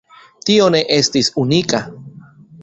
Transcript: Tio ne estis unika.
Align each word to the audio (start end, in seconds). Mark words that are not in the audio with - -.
Tio 0.47 0.69
ne 0.75 0.81
estis 1.01 1.29
unika. 1.43 1.83